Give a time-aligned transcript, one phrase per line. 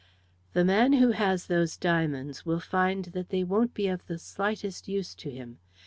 [0.53, 4.87] "The man who has those diamonds will find that they won't be of the slightest
[4.87, 5.59] use to him.